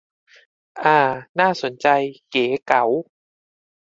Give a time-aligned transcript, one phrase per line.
[0.83, 0.99] อ่า
[1.39, 1.87] น่าสนใจ
[2.29, 2.85] เก๋เก๋า